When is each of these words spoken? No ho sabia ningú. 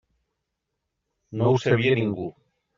No 1.43 1.53
ho 1.53 1.63
sabia 1.69 1.95
ningú. 2.05 2.29